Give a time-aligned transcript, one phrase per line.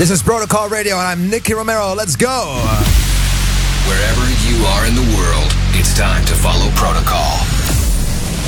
[0.00, 1.92] This is Protocol Radio, and I'm Nicky Romero.
[1.92, 2.56] Let's go.
[3.86, 7.36] Wherever you are in the world, it's time to follow protocol.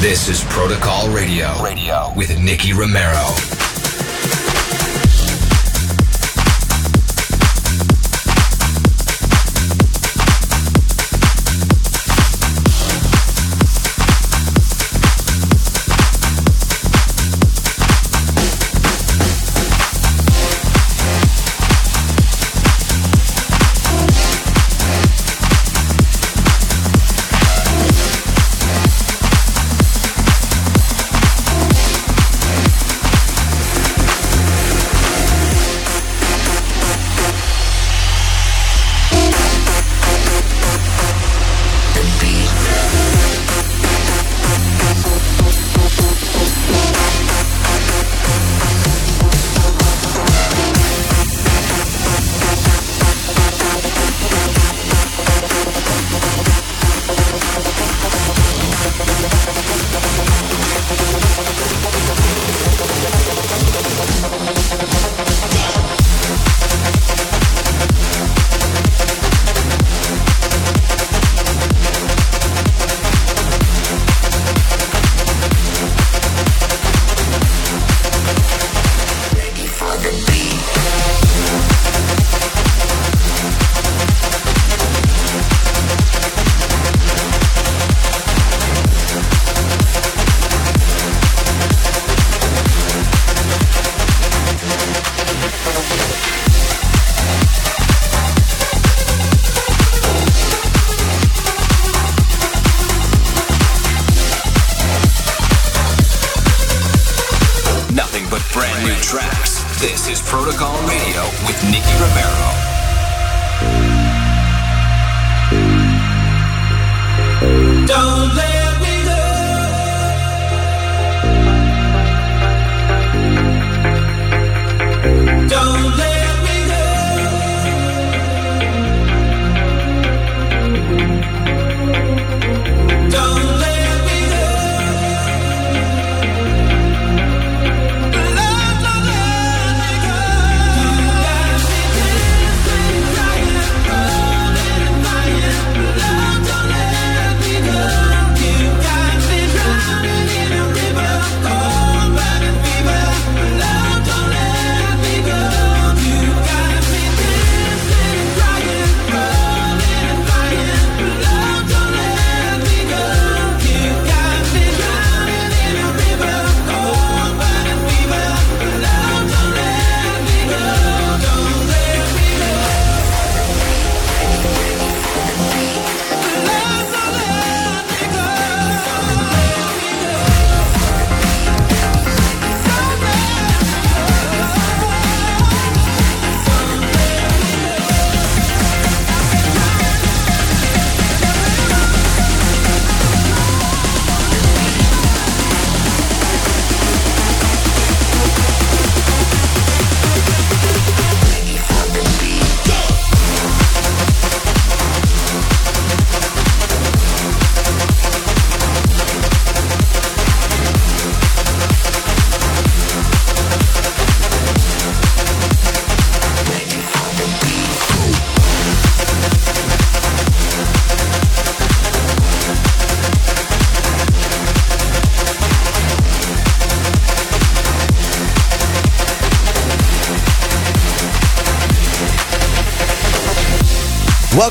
[0.01, 3.37] This is Protocol Radio, Radio with Nicky Romero.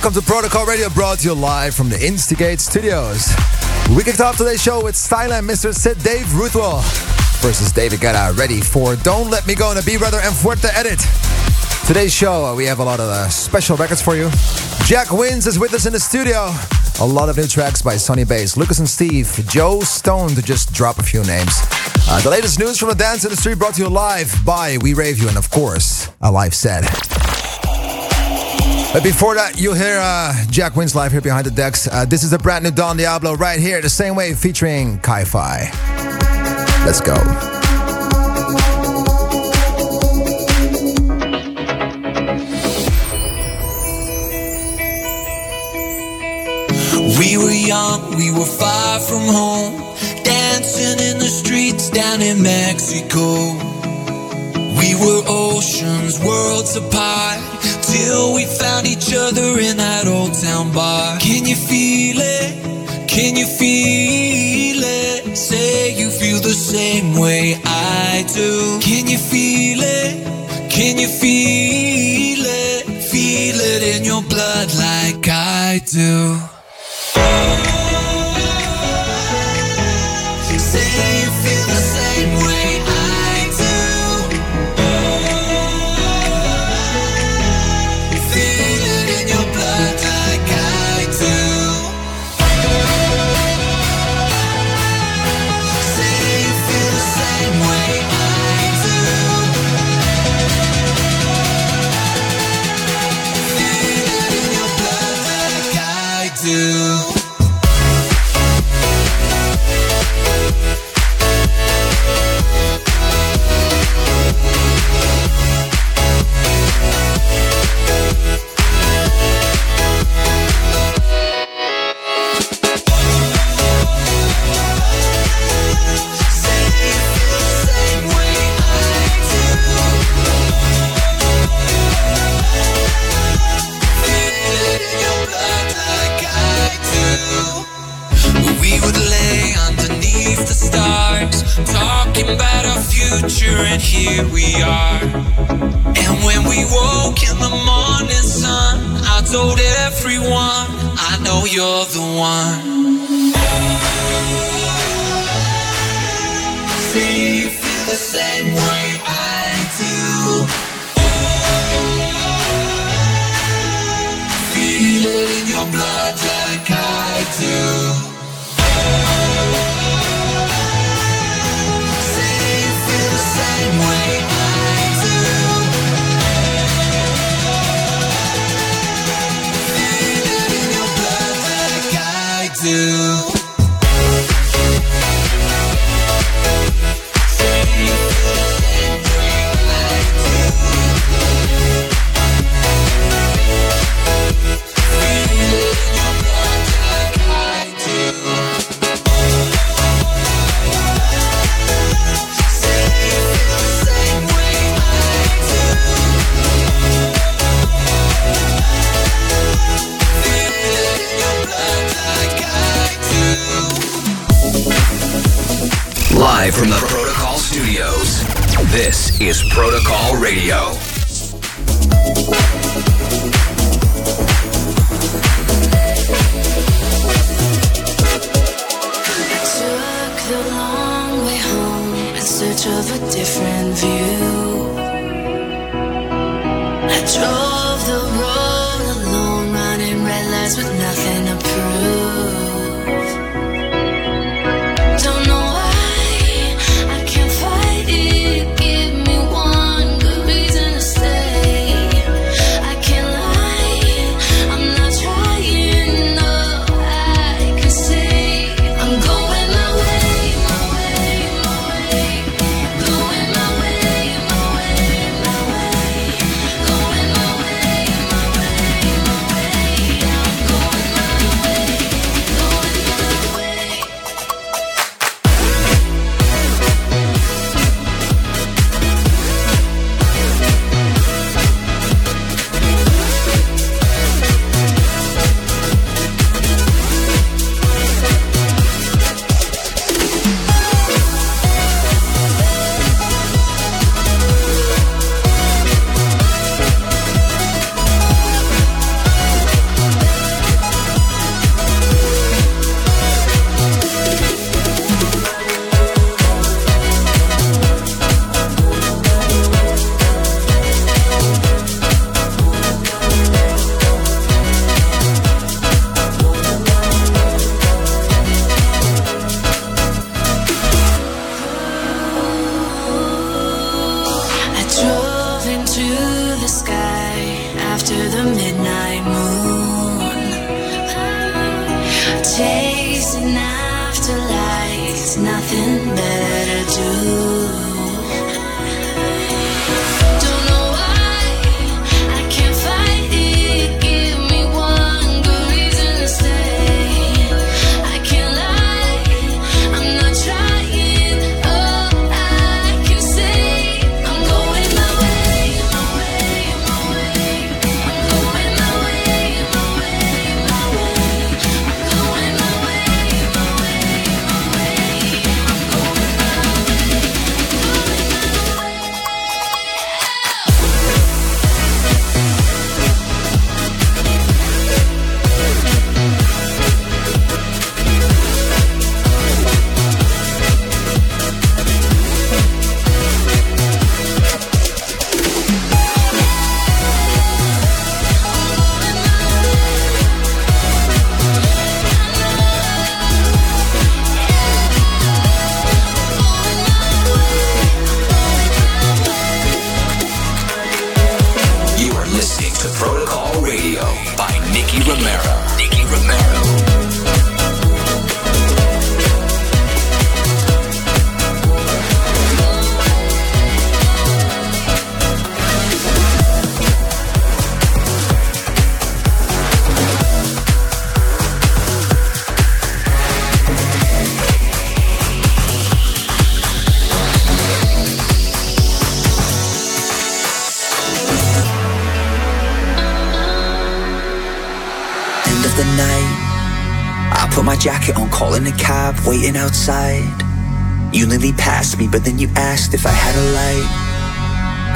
[0.03, 3.27] Welcome to Protocol Radio, brought to you live from the Instigate Studios.
[3.95, 5.75] We kicked off today's show with Styler Mr.
[5.75, 6.81] Sid Dave Ruthwell
[7.39, 10.74] versus David Guetta, ready for Don't Let Me Go in a B Brother and Fuerte
[10.74, 11.00] edit.
[11.86, 14.31] Today's show, uh, we have a lot of uh, special records for you.
[14.86, 16.50] Jack Wins is with us in the studio.
[17.00, 20.74] A lot of new tracks by Sonny Bass, Lucas and Steve, Joe Stone, to just
[20.74, 21.53] drop a few names.
[22.09, 25.19] Uh, the latest news from the dance industry brought to you live by We Rave
[25.19, 27.10] You, and of course, a live set.
[28.93, 31.88] But before that, you'll hear uh, Jack Wins live here behind the decks.
[31.88, 35.23] Uh, this is a brand new Don Diablo right here, the same way featuring Kai
[35.23, 35.69] Fi.
[36.85, 37.15] Let's go.
[47.17, 49.95] We were young, we were far from home,
[50.25, 53.53] dancing in the streets down in Mexico.
[54.77, 57.60] We were oceans, worlds apart.
[58.11, 61.17] We found each other in that old town bar.
[61.19, 63.07] Can you feel it?
[63.07, 65.37] Can you feel it?
[65.37, 68.79] Say you feel the same way I do.
[68.81, 70.71] Can you feel it?
[70.71, 72.85] Can you feel it?
[73.11, 76.60] Feel it in your blood like I do.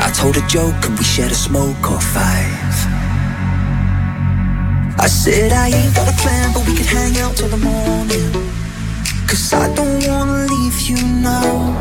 [0.06, 2.76] I told a joke and we shared a smoke or five.
[5.00, 8.32] I said I ain't got a plan, but we could hang out till the morning.
[9.28, 11.74] Cause I don't wanna leave you now.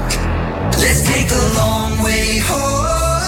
[0.82, 3.24] Let's take a long way home.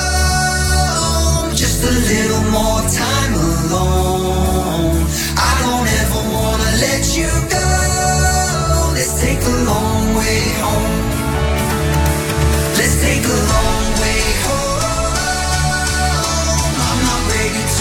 [1.54, 5.06] Just a little more time alone.
[5.50, 7.66] I don't ever wanna let you go.
[8.96, 10.85] Let's take a long way home.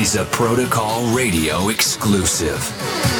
[0.00, 3.19] is a Protocol Radio exclusive.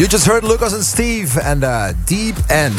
[0.00, 2.74] You just heard Lucas and Steve and uh, Deep End.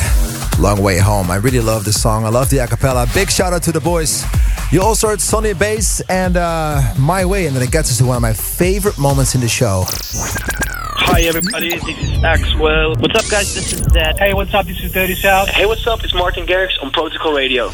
[0.58, 1.30] Long Way Home.
[1.30, 2.26] I really love this song.
[2.26, 3.14] I love the acapella.
[3.14, 4.26] Big shout out to the boys.
[4.72, 8.06] You also heard Sonny Bass and uh, My Way, and then it gets us to
[8.06, 9.84] one of my favorite moments in the show.
[9.86, 13.00] Hi everybody, this is Axwell.
[13.00, 14.18] What's up guys, this is Zedd.
[14.18, 15.48] Hey, what's up, this is Dirty South.
[15.50, 17.70] Hey, what's up, it's Martin Garrix on Protocol Radio.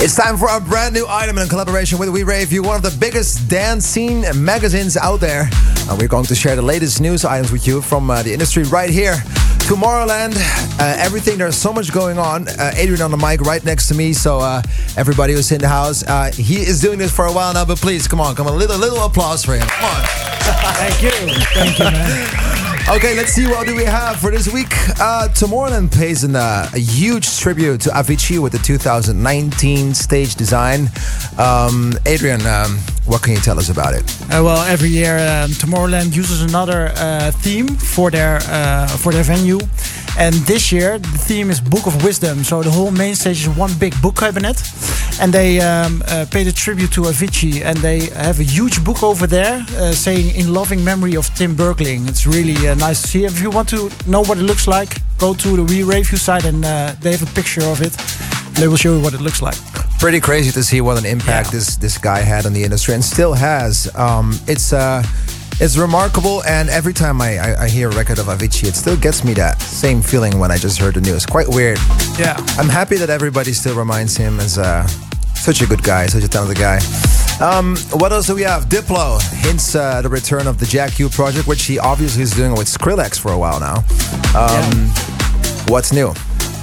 [0.00, 2.82] It's time for our brand new item in collaboration with We Rave You, one of
[2.82, 5.48] the biggest dance scene magazines out there.
[5.88, 8.64] And we're going to share the latest news items with you from uh, the industry
[8.64, 9.14] right here.
[9.68, 10.34] Tomorrowland,
[10.80, 12.48] uh, everything, there's so much going on.
[12.48, 14.62] Uh, Adrian on the mic right next to me, so uh,
[14.96, 17.78] everybody who's in the house, uh, he is doing this for a while now, but
[17.78, 19.66] please, come on, come on, a little, little applause for him.
[19.66, 20.02] Come on.
[20.76, 21.34] Thank you.
[21.54, 22.44] Thank you, man.
[22.90, 24.72] Okay, let's see what do we have for this week.
[24.98, 30.88] Uh, Tomorrowland pays an, uh, a huge tribute to Avicii with the 2019 stage design.
[31.36, 34.02] Um, Adrian, um, what can you tell us about it?
[34.22, 39.22] Uh, well, every year um, Tomorrowland uses another uh, theme for their uh, for their
[39.22, 39.58] venue,
[40.18, 42.42] And this year, the theme is Book of Wisdom.
[42.42, 44.60] So the whole main stage is one big book cabinet.
[45.20, 47.62] And they um, uh, paid a tribute to Avicii.
[47.64, 51.54] And they have a huge book over there uh, saying, In loving memory of Tim
[51.54, 52.08] Bergling.
[52.08, 53.24] It's really uh, nice to see.
[53.24, 56.18] If you want to know what it looks like, go to the We Rave You
[56.18, 57.92] site and uh, they have a picture of it.
[58.58, 59.56] They will show you what it looks like.
[60.00, 61.58] Pretty crazy to see what an impact Yeah.
[61.58, 63.88] this this guy had on the industry and still has.
[63.94, 65.02] Um, it's uh,
[65.60, 68.96] it's remarkable, and every time I, I, I hear a record of Avicii, it still
[68.96, 71.26] gets me that same feeling when I just heard the news.
[71.26, 71.78] Quite weird.
[72.18, 72.36] Yeah.
[72.58, 74.86] I'm happy that everybody still reminds him as uh,
[75.34, 76.78] such a good guy, such a talented guy.
[77.40, 78.64] Um, what else do we have?
[78.66, 82.52] Diplo hints uh, the return of the Jack U project, which he obviously is doing
[82.52, 83.84] with Skrillex for a while now.
[84.36, 84.90] Um,
[85.68, 86.12] What's new?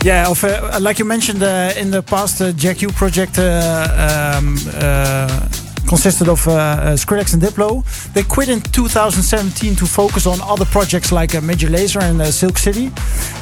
[0.03, 4.35] Yeah, of, uh, like you mentioned uh, in the past, uh, Jack U project uh,
[4.37, 5.47] um, uh,
[5.87, 7.83] consisted of uh, uh, Skrillex and Diplo.
[8.13, 12.31] They quit in 2017 to focus on other projects like uh, Major Lazer and uh,
[12.31, 12.91] Silk City.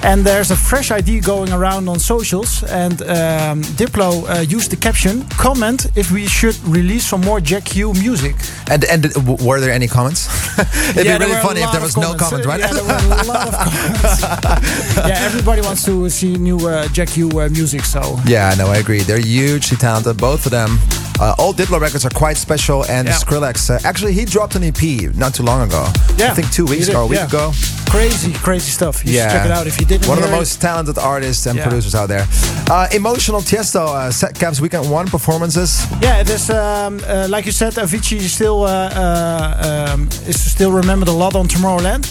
[0.04, 2.64] And there's a fresh idea going around on socials.
[2.64, 7.76] And um, Diplo uh, used the caption, comment if we should release some more Jack
[7.76, 8.36] U music.
[8.70, 9.06] And and
[9.42, 10.28] were there any comments?
[10.90, 12.24] It'd Yeah, be really funny if there was no comments.
[12.24, 12.60] comment, right?
[12.60, 14.22] Yeah, there were a lot of comments.
[15.10, 18.02] yeah, everybody wants to see new uh, Jack U uh, music, so...
[18.26, 19.00] Yeah, no, I agree.
[19.04, 20.78] They're hugely talented, both of them.
[21.20, 23.14] Uh, all Diplo records are quite special, and Yeah.
[23.16, 24.82] Skrillex, uh, actually, he dropped an EP
[25.16, 25.86] not too long ago.
[26.18, 27.28] Yeah, I think two weeks ago, or a week yeah.
[27.28, 27.54] ago.
[27.90, 29.06] Crazy, crazy stuff.
[29.06, 30.08] You yeah, should check it out if you didn't.
[30.08, 30.40] One of the it.
[30.40, 31.64] most talented artists and Yeah.
[31.68, 32.26] producers out there.
[32.70, 35.86] Uh, Emotional Tiesto, uh, Set Caps Weekend One performances.
[36.02, 37.74] Yeah, it is um, uh, like you said.
[37.74, 42.04] Avicii is still uh, uh, um, is still remembered a lot on Tomorrowland,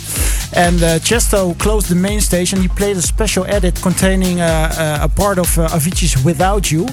[0.54, 5.08] and uh, Tiesto closed the main stage and he played a special edit containing a
[5.16, 6.86] part of uh, Avicii's "Without You,"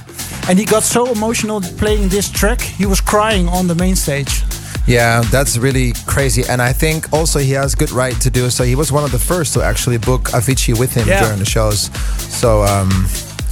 [0.48, 4.44] and he got so emotional playing this track he was crying on the main stage.
[4.88, 6.44] Yeah, that's really crazy.
[6.50, 8.64] And I think also he has good right to do so.
[8.64, 11.22] He was one of the first to actually book Avicii with him Yeah.
[11.24, 11.92] during the shows.
[12.18, 12.90] So um,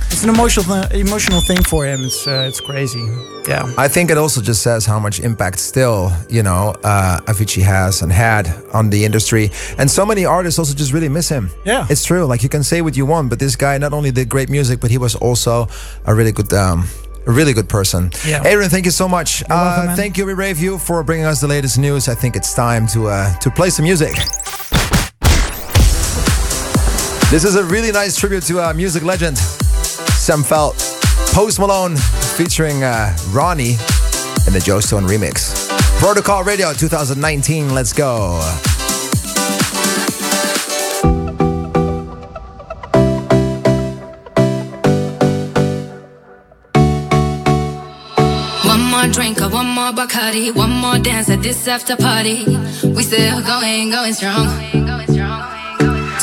[0.09, 1.99] It's an emotional emotional thing for him.
[2.05, 3.03] It's uh, it's crazy.
[3.47, 3.71] Yeah.
[3.77, 8.01] I think it also just says how much impact still, you know, uh, Avicii has
[8.01, 9.51] and had on the industry.
[9.77, 11.49] And so many artists also just really miss him.
[11.65, 11.85] Yeah.
[11.89, 12.25] It's true.
[12.25, 14.79] Like you can say what you want, but this guy not only did great music,
[14.79, 15.67] but he was also
[16.05, 16.87] a really good um,
[17.27, 18.09] a really good person.
[18.25, 18.41] Yeah.
[18.45, 19.43] Aaron, thank you so much.
[19.49, 22.07] welcome, uh, thank you, We Rave You, for bringing us the latest news.
[22.07, 24.15] I think it's time to uh, to play some music.
[27.29, 30.79] This is a really nice tribute to uh, music legend Sam Feldt,
[31.33, 31.97] Post Malone
[32.37, 33.71] featuring uh, RANI
[34.47, 35.67] in the Joe Stone remix.
[35.99, 38.39] Protocol Radio 2019, let's go.
[48.97, 52.45] More drink or one more Bacardi, one more dance at this after party.
[52.95, 54.47] We still going, going strong.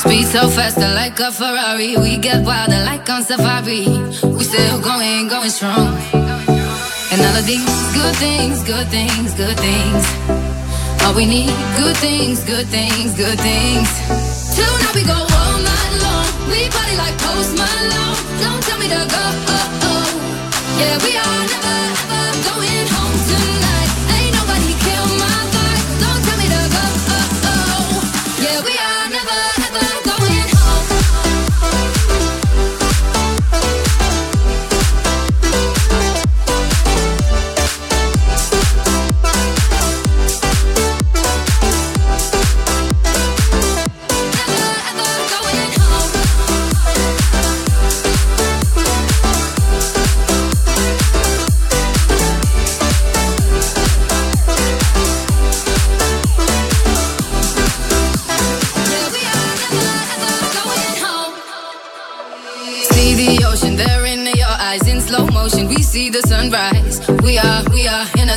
[0.01, 1.95] Speed so faster like a Ferrari.
[1.95, 3.87] We get wilder like on safari.
[4.37, 5.95] We still going, going strong.
[7.11, 10.03] And all of these good things, good things, good things.
[11.03, 13.89] All we need, good things, good things, good things.
[14.59, 16.27] Now we go all night long.
[16.51, 18.19] We party like Post Malone.
[18.43, 19.23] Don't tell me to go.
[19.55, 20.07] Oh, oh.
[20.79, 21.34] Yeah, we are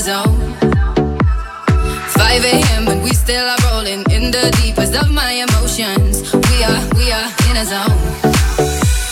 [0.08, 0.40] zone.
[2.16, 2.88] 5 a.m.
[2.88, 6.32] and we still are rolling in the deepest of my emotions.
[6.48, 7.98] We are, we are in a zone.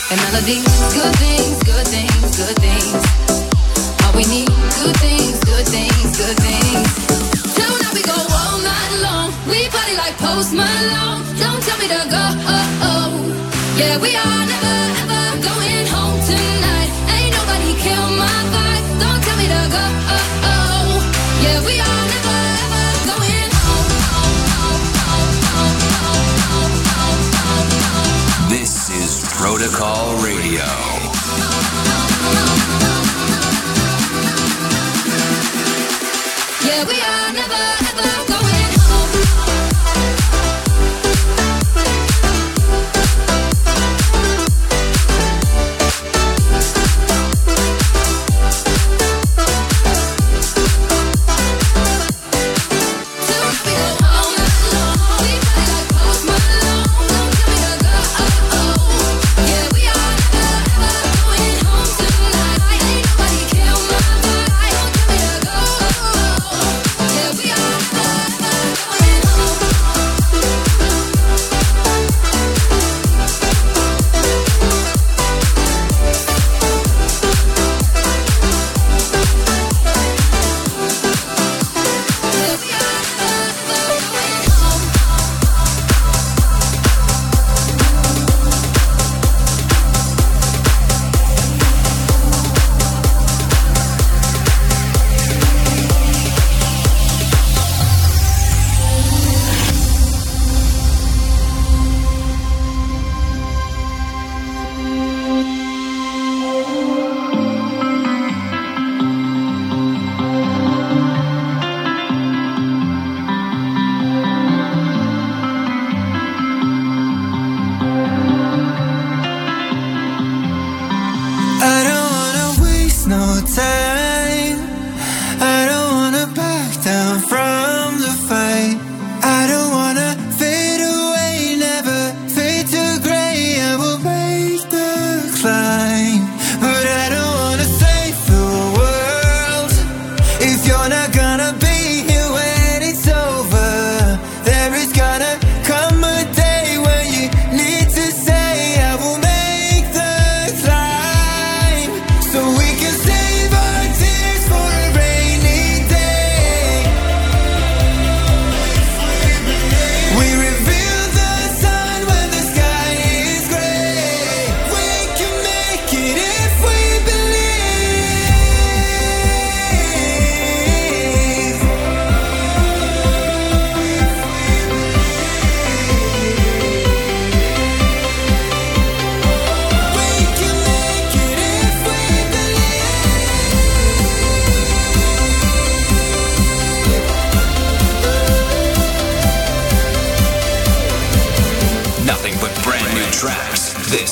[0.09, 0.65] And all of these
[0.97, 3.01] good things, good things, good things.
[4.01, 4.49] All we need,
[4.81, 6.89] good things, good things, good things.
[7.53, 9.29] Till now we go all night long.
[9.45, 11.21] We party like Post Malone.
[11.37, 12.23] Don't tell me to go.
[12.55, 13.09] Oh, oh.
[13.77, 15.06] Yeah, we are never
[29.67, 31.06] Protocol Radio.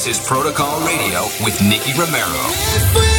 [0.05, 3.14] This is Protocol Radio with Nicky Romero.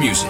[0.00, 0.29] Music.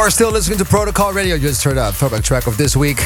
[0.00, 1.34] Are still listening to Protocol Radio.
[1.34, 2.96] You just heard a throwback track of this week.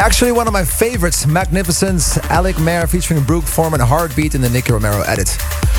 [0.00, 4.72] Actually, one of my favorites, Magnificence, Alec Maire featuring Brooke Forman, Heartbeat in the Nicky
[4.72, 5.36] Romero edit.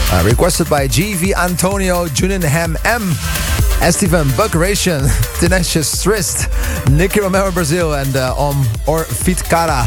[0.09, 3.11] Uh, requested by GV Antonio, Junin Ham M,
[3.81, 5.01] Estevan Bagration,
[5.41, 6.47] Tenacious Trist,
[6.89, 9.83] Nicky Romero Brazil, and uh, Om or Fit Cara.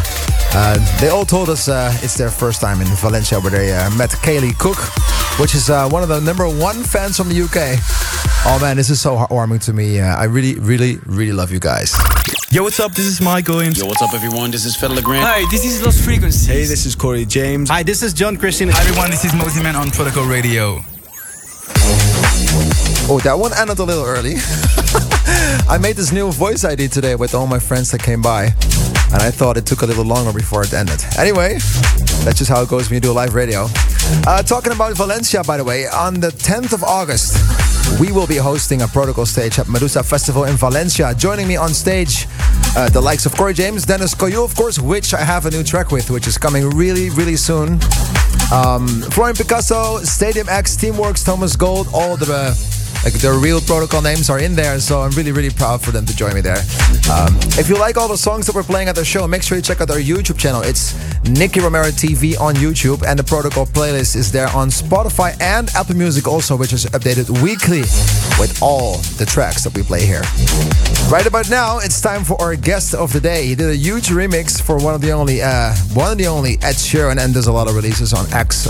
[0.52, 3.88] Uh, they all told us uh, it's their first time in Valencia where they uh,
[3.96, 4.78] met Kaylee Cook,
[5.40, 7.80] which is uh, one of the number one fans from the UK.
[8.48, 9.98] Oh man, this is so heartwarming to me.
[9.98, 11.92] Uh, I really, really, really love you guys.
[12.52, 12.92] Yo, what's up?
[12.92, 13.76] This is Mike Williams.
[13.76, 14.52] Yo, what's up, everyone?
[14.52, 15.24] This is Phil LeGrand.
[15.24, 16.46] Hi, this is Lost Frequencies.
[16.46, 17.68] Hey, this is Corey James.
[17.70, 18.68] Hi, this is John Christian.
[18.68, 19.10] Hi, everyone.
[19.10, 20.78] This is Mosey Man on Protocol Radio.
[23.08, 24.34] Oh, that one ended a little early.
[25.68, 29.22] I made this new voice ID today with all my friends that came by, and
[29.22, 31.04] I thought it took a little longer before it ended.
[31.18, 31.58] Anyway,
[32.26, 33.68] that's just how it goes when you do a live radio.
[34.26, 37.38] Uh, talking about Valencia, by the way, on the 10th of August,
[38.00, 41.14] we will be hosting a protocol stage at Medusa Festival in Valencia.
[41.14, 42.26] Joining me on stage,
[42.76, 45.62] uh, the likes of Corey James, Deniz Koyu, of course, which I have a new
[45.62, 47.78] track with, which is coming really, really soon.
[48.52, 52.54] Um, Florian Picasso, Stadium X, Teamworks, Thomas Gold, all the uh,
[53.06, 56.04] like the real protocol names are in there, so I'm really, really proud for them
[56.06, 56.58] to join me there.
[57.08, 59.56] Um, if you like all the songs that we're playing at the show, make sure
[59.56, 60.62] you check out our YouTube channel.
[60.62, 60.92] It's
[61.22, 65.94] Nicky Romero TV on YouTube, and the protocol playlist is there on Spotify and Apple
[65.94, 67.82] Music also, which is updated weekly
[68.40, 70.22] with all the tracks that we play here.
[71.08, 73.46] Right about now, it's time for our guest of the day.
[73.46, 76.54] He did a huge remix for one of the only, uh, one of the only
[76.54, 78.66] Ed Sheeran, and does a lot of releases on X,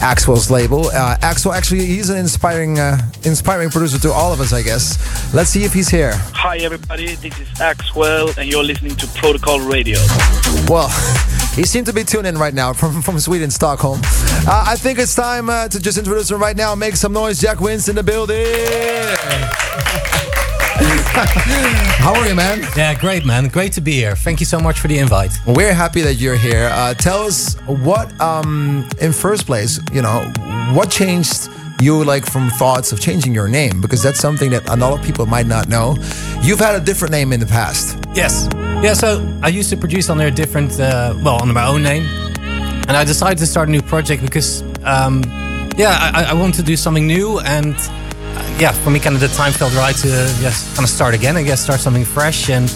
[0.00, 0.86] Axwell's label.
[0.86, 4.98] Uh, Axwell actually, he's an inspiring, uh, inspiring producer to all of us, I guess.
[5.34, 6.12] Let's see if he's here.
[6.34, 7.14] Hi, everybody.
[7.16, 9.98] This is Axwell, and you're listening to Protocol Radio.
[10.68, 10.88] Well,
[11.54, 14.00] he seemed to be tuned in right now from, from Sweden, Stockholm.
[14.04, 16.74] Uh, I think it's time uh, to just introduce him right now.
[16.74, 17.40] Make some noise.
[17.40, 18.46] Jack Wins in the building.
[21.14, 22.66] How are you, man?
[22.76, 23.48] Yeah, great, man.
[23.48, 24.16] Great to be here.
[24.16, 25.32] Thank you so much for the invite.
[25.46, 26.70] We're happy that you're here.
[26.72, 30.32] Uh, tell us what, um, in first place, you know,
[30.74, 31.48] what changed
[31.82, 35.04] you like from thoughts of changing your name because that's something that a lot of
[35.04, 35.96] people might not know.
[36.42, 37.98] You've had a different name in the past.
[38.14, 38.48] Yes.
[38.82, 42.04] Yeah, so I used to produce under a different, uh, well, under my own name.
[42.88, 45.22] And I decided to start a new project because, um,
[45.76, 47.40] yeah, I, I want to do something new.
[47.40, 50.08] And uh, yeah, for me, kind of the time felt right to
[50.40, 51.36] yes, kind of start again.
[51.36, 52.50] I guess start something fresh.
[52.50, 52.68] And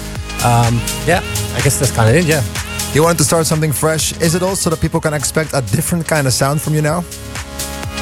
[0.45, 1.21] um, yeah,
[1.55, 2.25] I guess that's kind of it.
[2.25, 2.43] Yeah.
[2.95, 4.19] You wanted to start something fresh.
[4.21, 7.05] Is it also that people can expect a different kind of sound from you now?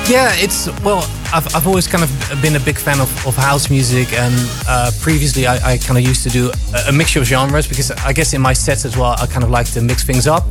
[0.06, 1.10] Yeah, it's well.
[1.32, 4.34] I've, I've always kind of been a big fan of, of house music, and
[4.68, 7.90] uh, previously I, I kind of used to do a, a mixture of genres because
[7.90, 10.44] I guess in my sets as well I kind of like to mix things up,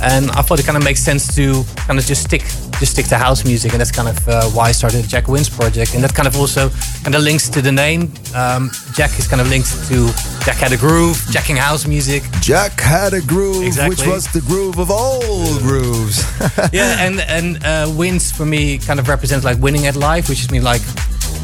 [0.00, 2.42] and I thought it kind of makes sense to kind of just stick
[2.80, 5.28] just stick to house music, and that's kind of uh, why I started the Jack
[5.28, 6.70] Wins project, and that kind of also
[7.02, 8.12] kind of links to the name.
[8.34, 10.10] Um, Jack is kind of linked to
[10.44, 12.22] Jack had a groove, jacking house music.
[12.40, 13.90] Jack had a groove, Exactly.
[13.96, 15.22] which was the groove of all
[15.60, 16.22] grooves.
[16.72, 20.40] yeah, and and uh, wins for me kind of represents like winning at life, which
[20.40, 20.82] is me like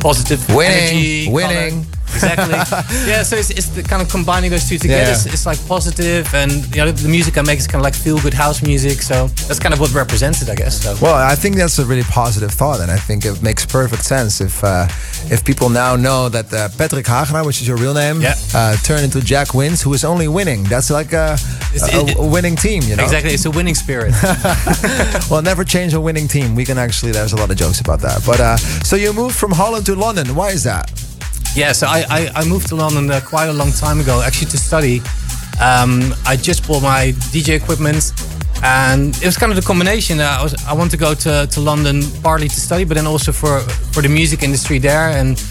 [0.01, 1.85] positive Winning, energy, winning.
[1.85, 1.97] color.
[2.15, 2.55] Exactly.
[3.11, 5.03] yeah, so it's, it's the kind of combining those two together.
[5.03, 5.13] Yeah.
[5.13, 7.95] It's, it's like positive, and you know the music I make is kind of like
[7.95, 9.03] feel good house music.
[9.03, 10.83] So that's kind of what represents it, I guess.
[10.83, 10.97] So.
[11.01, 14.41] Well, I think that's a really positive thought, and I think it makes perfect sense
[14.41, 14.87] if uh,
[15.31, 18.35] if people now know that uh, Patrick Hagenaar, which is your real name, Yeah.
[18.55, 20.65] uh, turned into Jack Wins, who is only winning.
[20.65, 21.37] That's like a,
[21.93, 23.05] a, a winning team, you know.
[23.05, 24.13] Exactly, it's a winning spirit.
[25.31, 26.55] well, never change a winning team.
[26.55, 27.13] We can actually.
[27.13, 28.23] There's a lot of jokes about that.
[28.27, 30.35] But uh, so you moved from Holland to London.
[30.35, 30.91] Why is that?
[31.55, 34.51] Yeah, so I, I, I moved to London uh, quite a long time ago, actually
[34.51, 35.01] to study.
[35.61, 38.13] Um, I just bought my DJ equipment,
[38.63, 40.21] and it was kind of the combination.
[40.21, 43.07] Uh, I was I want to go to, to London partly to study, but then
[43.07, 43.61] also for
[43.93, 45.11] for the music industry there.
[45.11, 45.43] And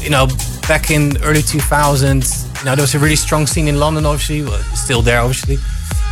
[0.00, 0.26] you know,
[0.68, 4.42] back in early 2000s, you know, there was a really strong scene in London, obviously,
[4.42, 5.56] well, still there, obviously.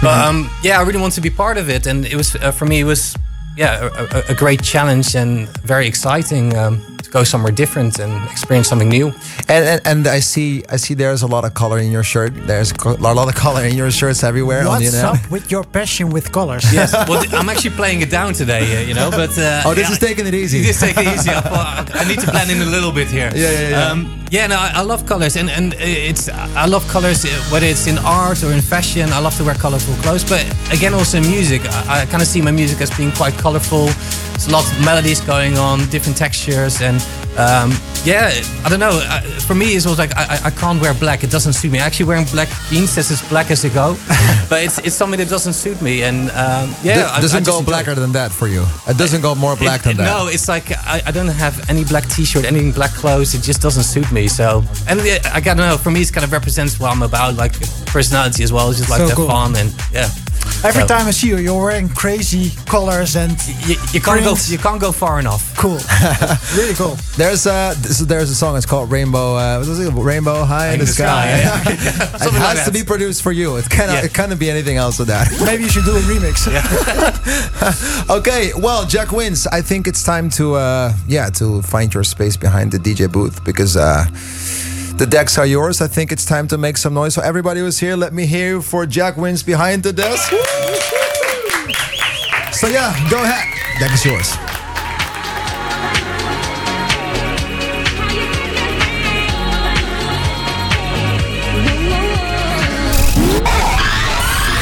[0.02, 2.50] But um, yeah, I really want to be part of it, and it was uh,
[2.50, 3.14] for me, it was
[3.56, 8.88] yeah, a, a, great challenge and very exciting um, go somewhere different and experience something
[8.98, 9.06] new.
[9.54, 12.32] And, and and I see I see there's a lot of color in your shirt.
[12.50, 14.62] There's a lot of color in your shirts everywhere.
[14.66, 16.64] on the What's up with your passion with colors?
[16.78, 19.10] Yes, well, th- I'm actually playing it down today, uh, you know.
[19.10, 20.58] But uh, Oh, this yeah, is taking it easy.
[20.70, 21.30] Just take it easy.
[21.30, 23.30] I, thought I I need to blend in a little bit here.
[23.34, 23.90] Yeah, yeah, yeah.
[23.92, 23.98] Um,
[24.36, 26.28] yeah, no, I, I love colors, and and it's
[26.64, 29.06] I love colors uh, whether it's in art or in fashion.
[29.18, 30.42] I love to wear colorful clothes, but
[30.76, 33.86] again, also in music, I, I kind of see my music as being quite colorful.
[34.34, 36.96] There's a lot of melodies going on, different textures, and
[37.38, 37.70] um,
[38.04, 38.30] yeah,
[38.64, 38.90] I don't know.
[39.08, 41.24] I, for me, it's always like I, I- I can't wear black.
[41.24, 41.78] It doesn't suit me.
[41.78, 43.96] Actually, wearing black jeans that's as black as they go,
[44.50, 46.02] but it's it's something that doesn't suit me.
[46.02, 48.64] And um, yeah, Th- I- I doesn't just go blacker than that for you.
[48.88, 50.04] It doesn't go more black it- than that.
[50.06, 53.34] No, it's like I, I don't have any black T-shirt, any black clothes.
[53.34, 54.28] It just doesn't suit me.
[54.28, 55.76] So, and yeah, I gotta know.
[55.76, 57.54] For me, it kind of represents what I'm about, like
[57.86, 58.68] personality as well.
[58.70, 59.26] It's just like So that cool.
[59.28, 60.08] fun and yeah.
[60.64, 63.32] Every So, time I see you, you're wearing crazy colors and
[63.66, 65.54] you, you can't go you can't go far enough.
[65.56, 65.78] Cool,
[66.56, 66.96] really cool.
[67.16, 68.56] There's a so there's a song.
[68.56, 69.36] It's called Rainbow.
[69.36, 69.92] Uh, what was it?
[69.92, 71.32] Rainbow High in the, Sky.
[71.36, 73.56] it Something has like to be produced for you.
[73.56, 73.94] It cannot.
[73.94, 74.04] Yeah.
[74.04, 75.28] It cannot be anything else than that.
[75.44, 76.48] Maybe you should do a remix.
[78.18, 78.52] okay.
[78.56, 79.46] Well, Jack wins.
[79.46, 83.44] I think it's time to uh, yeah to find your space behind the DJ booth
[83.44, 84.04] because uh,
[84.96, 85.80] the decks are yours.
[85.80, 87.14] I think it's time to make some noise.
[87.14, 90.30] So everybody who's here, let me hear you for Jack wins behind the desk.
[92.52, 93.48] So yeah, go ahead.
[93.80, 94.36] Deck is yours.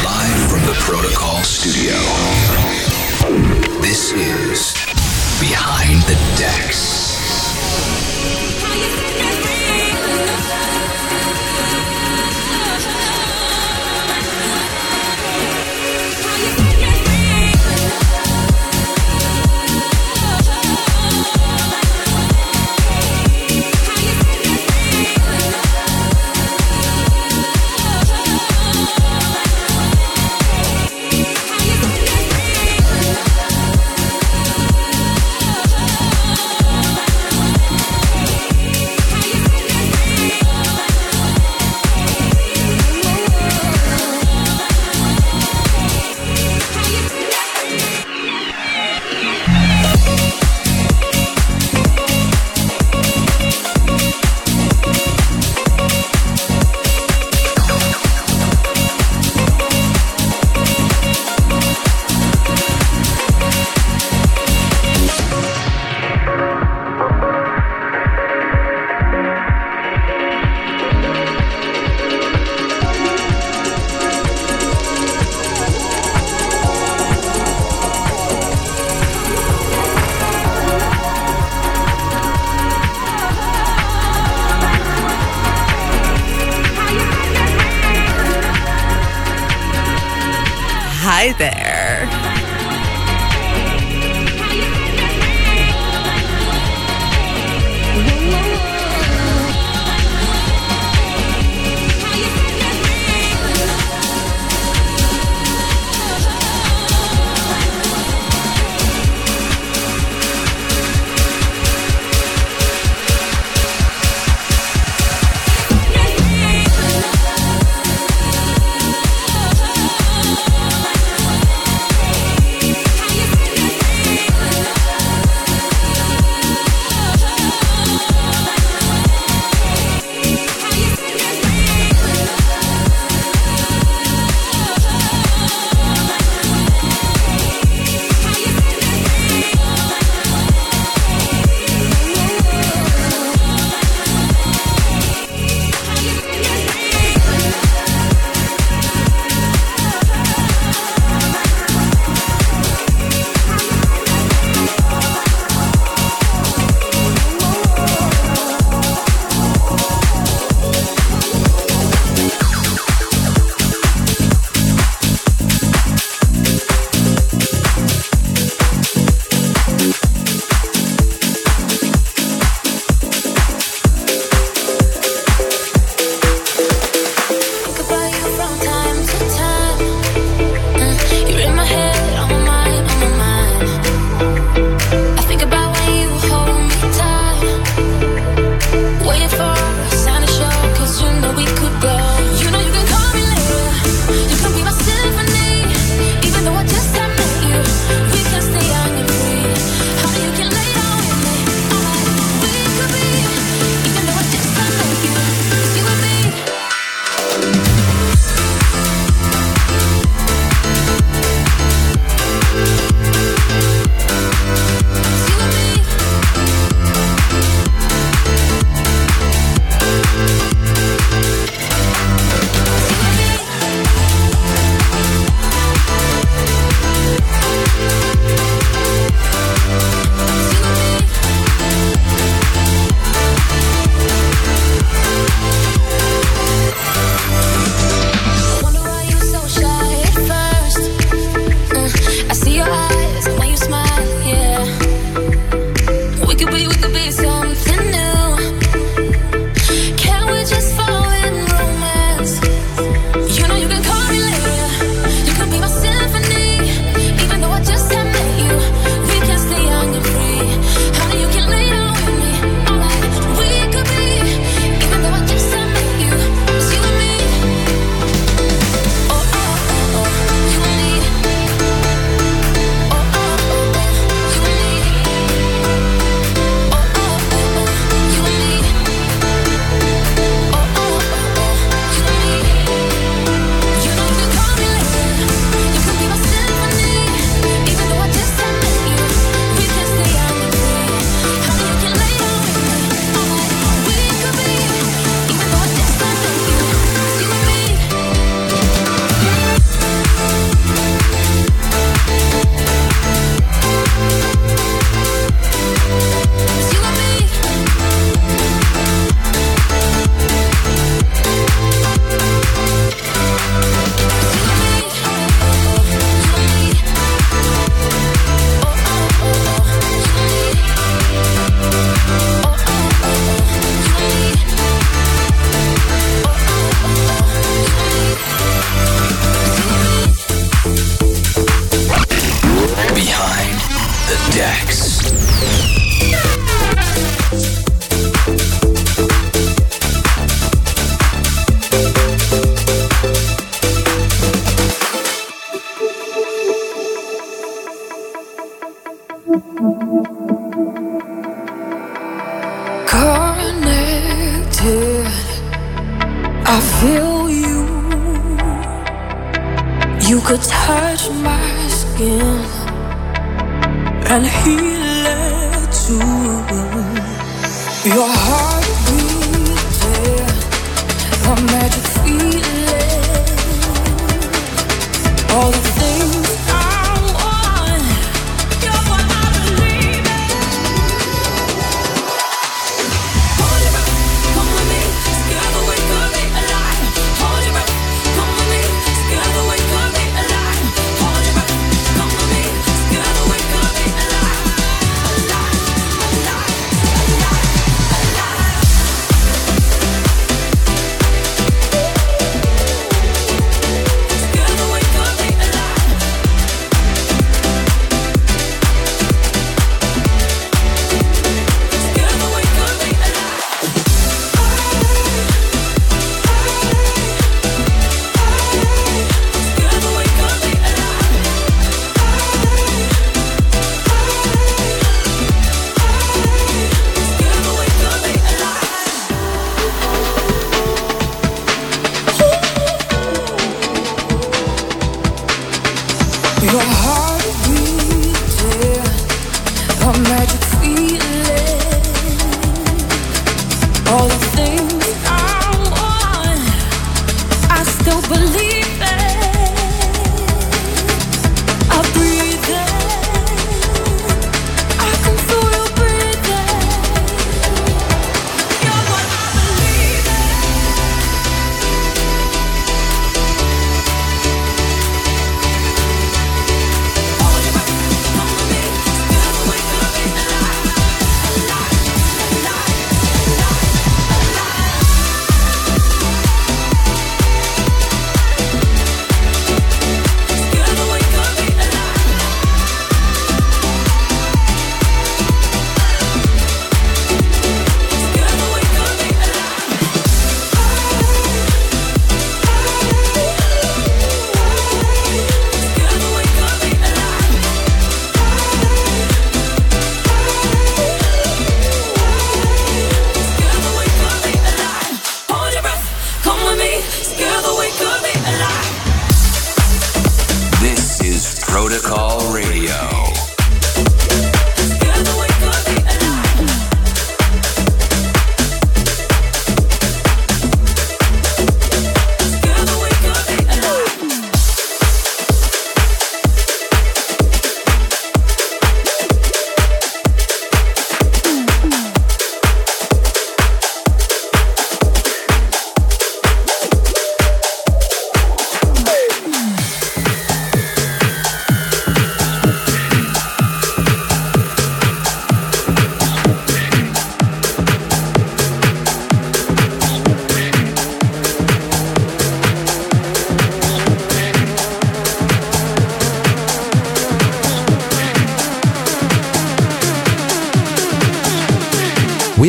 [0.03, 1.99] Live from the Protocol Studio.
[3.83, 4.73] This is
[5.41, 6.72] Behind the Decks.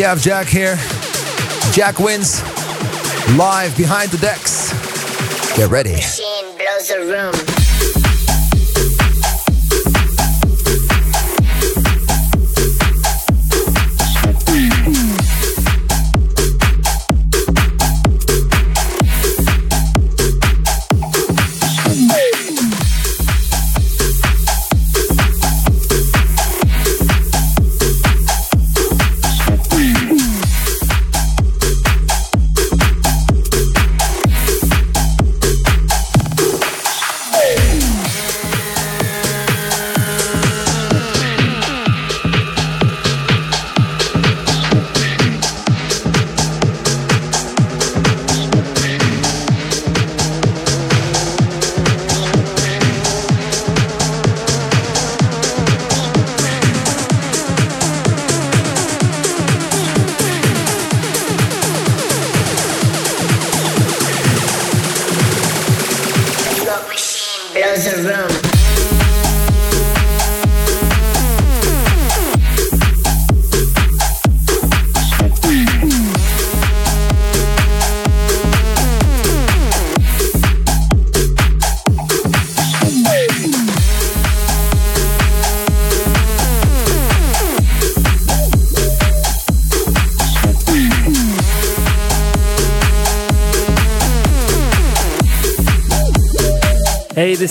[0.04, 0.76] We have Jack here.
[1.72, 2.42] Jack wins
[3.38, 4.74] live behind the decks.
[5.56, 5.96] Get ready.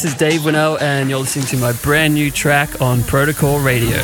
[0.03, 4.03] This is Dave Winnell, and you're listening to my brand new track on Protocol Radio.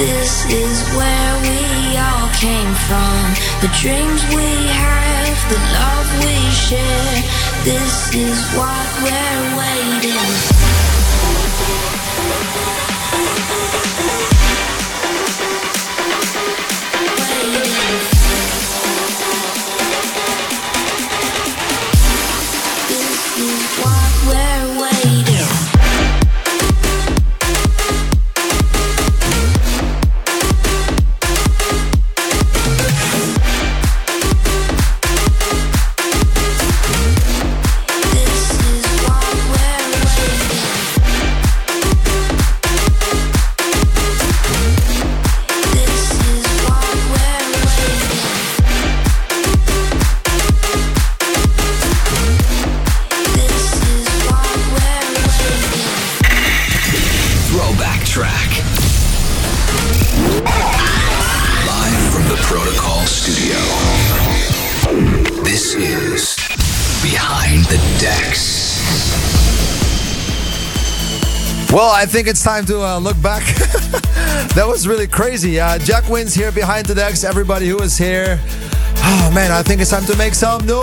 [0.00, 1.60] This is where we
[1.98, 3.20] all came from.
[3.60, 6.36] The dreams we have, the love we
[6.66, 7.16] share,
[7.64, 10.32] this is what we're waiting
[14.24, 14.29] for.
[72.00, 73.44] I think it's time to uh, look back.
[74.54, 75.60] that was really crazy.
[75.60, 77.24] Uh, Jack wins here behind the decks.
[77.24, 78.40] Everybody who is here.
[79.02, 80.80] Oh man, I think it's time to make some noise.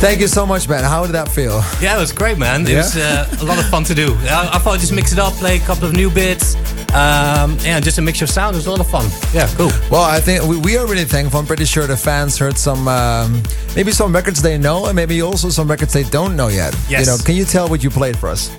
[0.00, 0.82] Thank you so much, man.
[0.82, 1.62] How did that feel?
[1.80, 2.62] Yeah, it was great, man.
[2.62, 2.76] It Yeah?
[2.78, 4.14] was uh, a lot of fun to do.
[4.22, 6.56] I, I thought I'd just mix it up, play a couple of new bits.
[6.92, 8.56] Um, yeah, just a mixture of sound.
[8.56, 9.04] It was a lot of fun.
[9.32, 9.70] Yeah, cool.
[9.92, 11.38] Well, I think we, we are really thankful.
[11.38, 13.42] I'm pretty sure the fans heard some, um,
[13.74, 16.74] maybe some records they know, and maybe also some records they don't know yet.
[16.88, 17.00] Yes.
[17.00, 18.50] You know, can you tell what you played for us?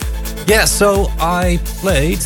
[0.48, 2.20] Yeah, so I played.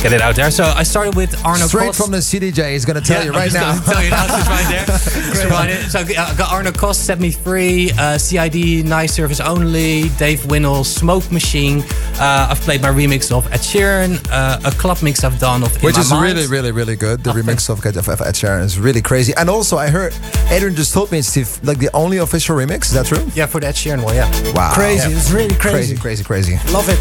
[0.00, 0.50] Let's get it out there.
[0.50, 1.96] So I started with Arno Straight Koss.
[2.02, 2.72] from the CDJ.
[2.72, 3.92] He's gonna tell Yeah, you I'm right just now.
[3.92, 4.86] tell you now, it's right there.
[5.30, 5.90] It's right.
[5.90, 10.86] So I got Arno Kost, Set Me Free, uh, CID, Nice Service Only, Dave Winnell,
[10.86, 11.82] Smoke Machine.
[12.18, 15.74] Uh, I've played my remix of Ed Sheeran, uh, a club mix I've done of
[15.76, 16.22] In Which My is Mind.
[16.36, 17.22] really, really, really good.
[17.22, 19.34] The remix of, of of Ed Sheeran is really crazy.
[19.36, 20.14] And also, I heard
[20.50, 22.84] Adrian just told me it's the, like the only official remix.
[22.86, 23.24] Is that true?
[23.34, 24.30] Yeah, for the Ed Sheeran one, yeah.
[24.54, 24.72] Wow.
[24.72, 25.12] Crazy.
[25.12, 25.94] It's really crazy.
[25.96, 26.72] Crazy, crazy, crazy.
[26.72, 26.98] Love it.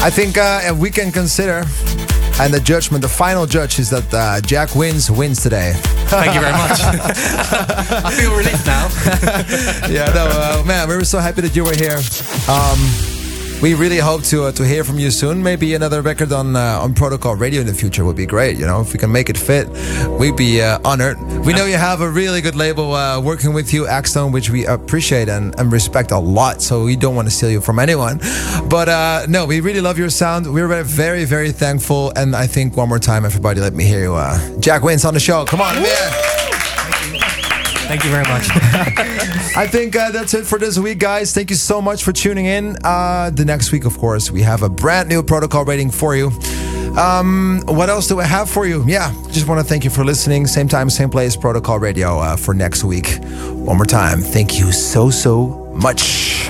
[0.00, 1.64] I think uh, we can consider,
[2.40, 5.72] and the judgment, the final judge is that uh, Jack wins, wins today.
[6.06, 6.80] Thank you very much.
[6.80, 8.88] I feel relieved now.
[9.90, 11.98] yeah, no, uh, man, we were so happy that you were here.
[12.48, 13.17] Um,
[13.60, 15.42] we really hope to uh, to hear from you soon.
[15.42, 18.56] Maybe another record on uh, on Protocol Radio in the future would be great.
[18.56, 19.68] You know, if we can make it fit,
[20.18, 21.18] we'd be uh, honored.
[21.44, 24.66] We know you have a really good label uh, working with you, Axtone, which we
[24.66, 26.62] appreciate and, and respect a lot.
[26.62, 28.18] So we don't want to steal you from anyone.
[28.68, 30.52] But uh, no, we really love your sound.
[30.52, 32.12] We're very, very, very thankful.
[32.16, 34.14] And I think one more time, everybody, let me hear you.
[34.14, 35.44] Uh, Jack wins on the show.
[35.44, 36.37] Come on, man.
[37.88, 38.46] Thank you very much.
[39.56, 41.32] I think uh, that's it for this week, guys.
[41.32, 42.76] Thank you so much for tuning in.
[42.84, 46.30] Uh, the next week, of course, we have a brand new protocol rating for you.
[46.98, 48.84] Um, what else do I have for you?
[48.86, 50.46] Yeah, just want to thank you for listening.
[50.46, 53.18] Same time, same place, Protocol Radio uh, for next week.
[53.54, 56.48] One more time, thank you so, so much.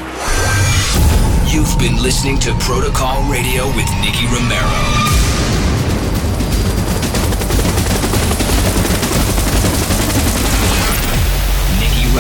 [1.53, 5.08] You've been listening to Protocol Radio with Nicky Romero.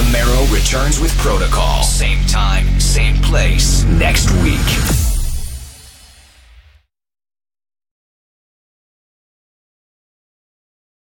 [0.08, 1.82] Romero returns with Protocol.
[1.82, 4.97] Same time, same place, next week.